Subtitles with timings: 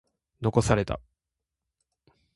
[0.41, 0.99] 残された。